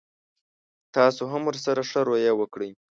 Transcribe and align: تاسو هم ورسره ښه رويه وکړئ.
تاسو 0.95 1.23
هم 1.33 1.41
ورسره 1.45 1.81
ښه 1.89 1.99
رويه 2.07 2.33
وکړئ. 2.35 2.71